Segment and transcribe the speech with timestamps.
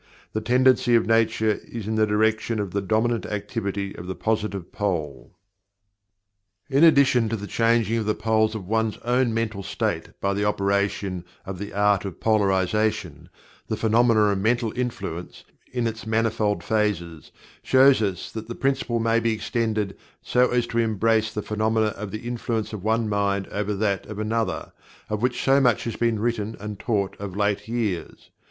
[0.33, 4.71] The tendency of Nature is in the direction of the dominant activity of the Positive
[4.71, 5.37] pole.
[6.71, 10.43] In addition to the changing of the poles of one's own mental states by the
[10.43, 13.29] operation of the art of Polarization,
[13.67, 17.31] the phenomena of Mental Influence, in its manifold phases,
[17.61, 22.09] shows us that the principle may be extended so as to embrace the phenomena of
[22.09, 24.73] the influence of one mind over that of another,
[25.11, 28.31] of which so much has been written and taught of late years.